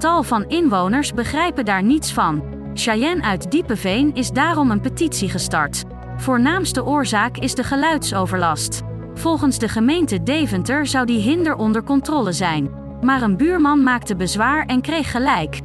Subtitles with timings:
[0.00, 2.42] Tal van inwoners begrijpen daar niets van.
[2.74, 5.82] Cheyenne uit Diepeveen is daarom een petitie gestart.
[6.16, 8.80] Voornaamste oorzaak is de geluidsoverlast.
[9.14, 12.70] Volgens de gemeente Deventer zou die hinder onder controle zijn.
[13.00, 15.60] Maar een buurman maakte bezwaar en kreeg gelijk.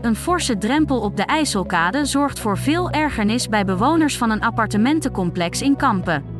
[0.00, 5.62] Een forse drempel op de IJsselkade zorgt voor veel ergernis bij bewoners van een appartementencomplex
[5.62, 6.37] in Kampen.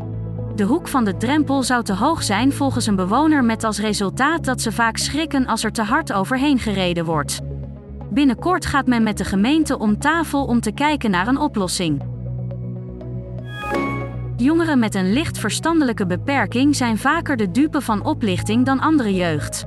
[0.58, 4.44] De hoek van de drempel zou te hoog zijn volgens een bewoner met als resultaat
[4.44, 7.40] dat ze vaak schrikken als er te hard overheen gereden wordt.
[8.10, 12.02] Binnenkort gaat men met de gemeente om tafel om te kijken naar een oplossing.
[14.36, 19.64] Jongeren met een licht verstandelijke beperking zijn vaker de dupe van oplichting dan andere jeugd.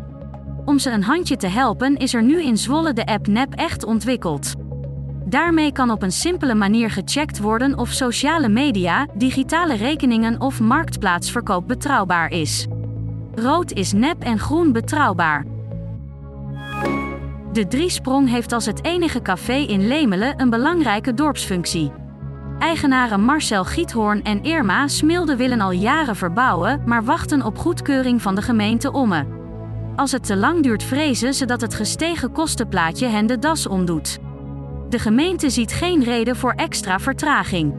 [0.66, 3.84] Om ze een handje te helpen is er nu in Zwolle de app Nep Echt
[3.84, 4.61] ontwikkeld.
[5.26, 11.68] Daarmee kan op een simpele manier gecheckt worden of sociale media, digitale rekeningen of marktplaatsverkoop
[11.68, 12.68] betrouwbaar is.
[13.36, 15.46] Rood is nep en groen betrouwbaar.
[17.54, 21.92] De Driesprong heeft als het enige café in Lemelen een belangrijke dorpsfunctie.
[22.60, 28.36] Eigenaren Marcel Giethoorn en Irma Smilde willen al jaren verbouwen, maar wachten op goedkeuring van
[28.36, 29.26] de gemeente Omme.
[29.96, 34.20] Als het te lang duurt vrezen ze dat het gestegen kostenplaatje hen de das omdoet.
[34.92, 37.74] De gemeente ziet geen reden voor extra vertraging.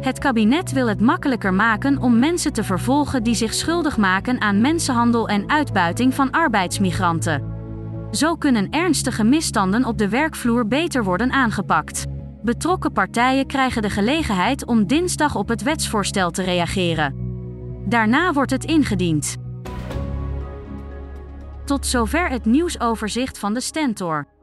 [0.00, 4.60] Het kabinet wil het makkelijker maken om mensen te vervolgen die zich schuldig maken aan
[4.60, 7.42] mensenhandel en uitbuiting van arbeidsmigranten.
[8.10, 12.04] Zo kunnen ernstige misstanden op de werkvloer beter worden aangepakt.
[12.42, 17.14] Betrokken partijen krijgen de gelegenheid om dinsdag op het wetsvoorstel te reageren.
[17.88, 19.36] Daarna wordt het ingediend.
[21.64, 24.32] Tot zover het nieuwsoverzicht van de Stentor.